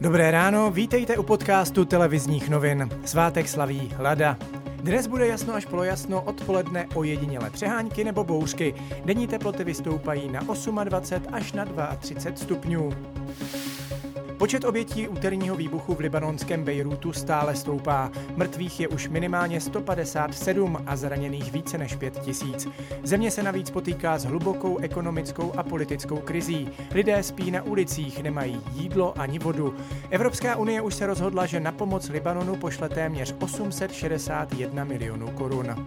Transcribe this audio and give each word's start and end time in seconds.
Dobré 0.00 0.30
ráno, 0.30 0.70
vítejte 0.70 1.16
u 1.16 1.22
podcastu 1.22 1.84
televizních 1.84 2.48
novin. 2.48 2.88
Svátek 3.04 3.48
slaví 3.48 3.92
Lada. 3.98 4.36
Dnes 4.76 5.06
bude 5.06 5.26
jasno 5.26 5.54
až 5.54 5.64
polojasno, 5.66 6.22
odpoledne 6.22 6.86
ojedinělé 6.94 7.50
přehánky 7.50 8.04
nebo 8.04 8.24
bouřky. 8.24 8.74
Denní 9.04 9.26
teploty 9.26 9.64
vystoupají 9.64 10.30
na 10.30 10.40
28 10.84 11.34
až 11.34 11.52
na 11.52 11.64
32 12.00 12.36
stupňů. 12.36 12.92
Počet 14.46 14.64
obětí 14.64 15.08
úterního 15.08 15.56
výbuchu 15.56 15.94
v 15.94 16.00
libanonském 16.00 16.64
Bejrútu 16.64 17.12
stále 17.12 17.56
stoupá. 17.56 18.10
Mrtvých 18.36 18.80
je 18.80 18.88
už 18.88 19.08
minimálně 19.08 19.60
157 19.60 20.78
a 20.86 20.96
zraněných 20.96 21.52
více 21.52 21.78
než 21.78 21.96
5 21.96 22.18
tisíc. 22.18 22.68
Země 23.02 23.30
se 23.30 23.42
navíc 23.42 23.70
potýká 23.70 24.18
s 24.18 24.24
hlubokou 24.24 24.78
ekonomickou 24.78 25.52
a 25.56 25.62
politickou 25.62 26.16
krizí. 26.16 26.68
Lidé 26.94 27.22
spí 27.22 27.50
na 27.50 27.62
ulicích, 27.62 28.22
nemají 28.22 28.60
jídlo 28.72 29.20
ani 29.20 29.38
vodu. 29.38 29.74
Evropská 30.10 30.56
unie 30.56 30.82
už 30.82 30.94
se 30.94 31.06
rozhodla, 31.06 31.46
že 31.46 31.60
na 31.60 31.72
pomoc 31.72 32.08
Libanonu 32.08 32.56
pošle 32.56 32.88
téměř 32.88 33.34
861 33.38 34.84
milionů 34.84 35.30
korun. 35.30 35.86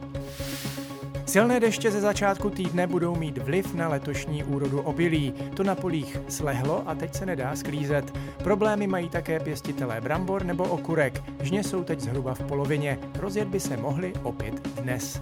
Silné 1.30 1.60
deště 1.60 1.92
ze 1.92 2.02
začátku 2.02 2.50
týdne 2.50 2.88
budou 2.88 3.16
mít 3.16 3.38
vliv 3.38 3.74
na 3.74 3.88
letošní 3.88 4.44
úrodu 4.44 4.82
obilí. 4.82 5.34
To 5.56 5.64
na 5.64 5.76
polích 5.76 6.18
slehlo 6.30 6.84
a 6.90 6.96
teď 6.96 7.16
se 7.16 7.26
nedá 7.26 7.56
sklízet. 7.56 8.18
Problémy 8.44 8.88
mají 8.88 9.10
také 9.10 9.40
pěstitelé 9.40 10.02
brambor 10.02 10.44
nebo 10.44 10.64
okurek. 10.64 11.24
Žně 11.42 11.64
jsou 11.64 11.84
teď 11.84 12.00
zhruba 12.00 12.34
v 12.34 12.44
polovině. 12.44 13.00
Rozjet 13.20 13.48
by 13.48 13.60
se 13.60 13.78
mohly 13.78 14.14
opět 14.24 14.68
dnes. 14.68 15.22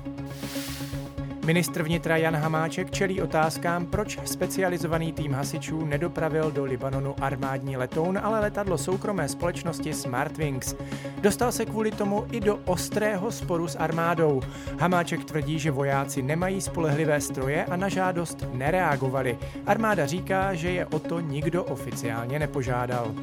Ministr 1.48 1.84
vnitra 1.84 2.18
Jan 2.18 2.36
Hamáček 2.36 2.92
čelí 2.92 3.22
otázkám, 3.22 3.86
proč 3.86 4.20
specializovaný 4.26 5.14
tým 5.14 5.34
hasičů 5.34 5.86
nedopravil 5.86 6.52
do 6.52 6.66
Libanonu 6.66 7.16
armádní 7.22 7.78
letoun, 7.78 8.20
ale 8.23 8.40
letadlo 8.40 8.78
soukromé 8.78 9.30
společnosti 9.30 9.94
Smartwings. 9.94 10.76
Dostal 11.22 11.52
se 11.52 11.66
kvůli 11.66 11.92
tomu 11.92 12.28
i 12.32 12.40
do 12.40 12.60
ostrého 12.66 13.31
sporu 13.31 13.67
s 13.67 13.76
armádou. 13.76 14.42
Hamáček 14.80 15.26
tvrdí, 15.26 15.59
že 15.59 15.72
vojáci 15.72 16.22
nemají 16.22 16.62
spolehlivé 16.62 17.22
stroje 17.22 17.66
a 17.66 17.76
na 17.76 17.89
žádost 17.89 18.44
nereagovali. 18.54 19.38
Armáda 19.66 20.06
říká, 20.06 20.54
že 20.54 20.72
je 20.72 20.86
o 20.86 21.00
to 21.00 21.20
nikdo 21.20 21.64
oficiálně 21.64 22.39
nepožádal. 22.39 23.16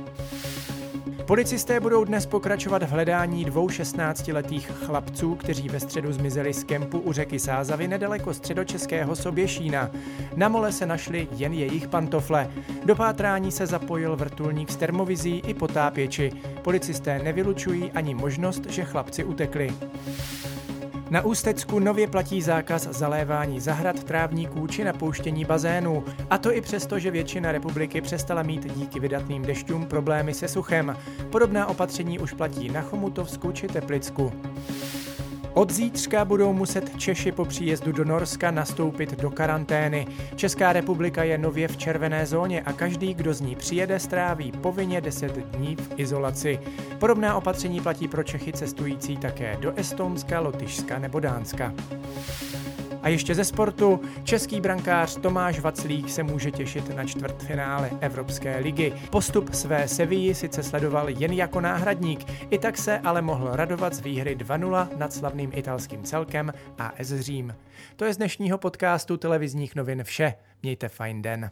Policisté 1.27 1.81
budou 1.81 2.05
dnes 2.05 2.27
pokračovat 2.27 2.83
v 2.83 2.91
hledání 2.91 3.45
dvou 3.45 3.69
16-letých 3.69 4.67
chlapců, 4.67 5.35
kteří 5.35 5.69
ve 5.69 5.81
středu 5.81 6.13
zmizeli 6.13 6.55
z 6.55 6.65
kempu 6.65 6.99
u 6.99 7.13
řeky 7.13 7.39
Sázavy 7.39 7.89
nedaleko 7.89 8.35
středočeského 8.35 9.17
Soběšína. 9.17 9.91
Na 10.37 10.49
mole 10.49 10.73
se 10.73 10.87
našly 10.87 11.29
jen 11.37 11.53
jejich 11.53 11.89
pantofle. 11.89 12.51
Do 12.85 12.97
pátrání 12.97 13.53
se 13.53 13.67
zapojil 13.67 14.17
vrtulník 14.17 14.71
s 14.71 14.77
termovizí 14.77 15.43
i 15.47 15.55
potápěči. 15.55 16.33
Policisté 16.63 17.19
nevylučují 17.19 17.93
ani 17.93 18.15
možnost, 18.15 18.67
že 18.71 18.85
chlapci 18.85 19.25
utekli. 19.25 19.73
Na 21.15 21.25
Ústecku 21.25 21.79
nově 21.79 22.07
platí 22.07 22.43
zákaz 22.43 22.83
zalévání 22.83 23.61
zahrad, 23.61 24.05
trávníků 24.05 24.67
či 24.67 24.85
napouštění 24.85 25.45
bazénů. 25.45 26.05
A 26.31 26.39
to 26.39 26.53
i 26.53 26.61
přesto, 26.61 26.99
že 26.99 27.11
většina 27.11 27.53
republiky 27.53 28.01
přestala 28.01 28.43
mít 28.43 28.77
díky 28.77 29.01
vydatným 29.01 29.43
dešťům 29.43 29.87
problémy 29.87 30.35
se 30.35 30.49
suchem. 30.49 30.97
Podobná 31.31 31.67
opatření 31.67 32.19
už 32.19 32.33
platí 32.33 32.69
na 32.69 32.83
Chomutovsku 32.83 33.53
či 33.53 33.67
Teplicku. 33.67 34.33
Od 35.55 35.73
zítřka 35.73 36.25
budou 36.25 36.53
muset 36.53 36.97
Češi 36.97 37.33
po 37.33 37.45
příjezdu 37.45 37.93
do 37.93 38.05
Norska 38.05 38.51
nastoupit 38.51 39.21
do 39.21 39.31
karantény. 39.31 40.07
Česká 40.37 40.73
republika 40.73 41.25
je 41.25 41.39
nově 41.39 41.69
v 41.69 41.77
červené 41.77 42.27
zóně 42.27 42.63
a 42.63 42.73
každý, 42.73 43.15
kdo 43.15 43.35
z 43.35 43.41
ní 43.41 43.57
přijede, 43.57 43.99
stráví 43.99 44.53
povinně 44.53 45.01
10 45.01 45.37
dní 45.37 45.77
v 45.77 45.91
izolaci. 45.97 46.61
Podobná 46.99 47.35
opatření 47.35 47.81
platí 47.81 48.09
pro 48.09 48.23
Čechy 48.23 48.53
cestující 48.53 49.17
také 49.17 49.57
do 49.61 49.73
Estonska, 49.77 50.41
Lotyšska 50.41 50.99
nebo 50.99 51.21
Dánska. 51.21 51.73
A 53.05 53.09
ještě 53.09 53.35
ze 53.35 53.45
sportu, 53.45 54.01
český 54.25 54.61
brankář 54.61 55.17
Tomáš 55.17 55.61
Vaclík 55.61 56.11
se 56.11 56.23
může 56.23 56.51
těšit 56.51 56.97
na 56.97 57.05
čtvrtfinále 57.05 57.91
Evropské 58.01 58.59
ligy. 58.59 58.93
Postup 59.11 59.55
své 59.55 59.89
Sevilly 59.89 60.35
sice 60.35 60.63
sledoval 60.63 61.09
jen 61.09 61.33
jako 61.33 61.61
náhradník, 61.61 62.25
i 62.51 62.59
tak 62.59 62.79
se 62.79 62.99
ale 62.99 63.23
mohl 63.23 63.49
radovat 63.53 63.95
z 63.95 64.01
výhry 64.01 64.37
2-0 64.37 64.89
nad 64.97 65.13
slavným 65.13 65.51
italským 65.55 66.03
celkem 66.03 66.53
AS 66.79 67.09
Řím. 67.09 67.55
To 67.97 68.05
je 68.05 68.15
z 68.15 68.17
dnešního 68.17 68.59
podcastu 68.59 69.17
televizních 69.17 69.75
novin 69.75 70.05
vše. 70.05 70.35
Mějte 70.63 70.89
fajn 70.89 71.23
den. 71.23 71.51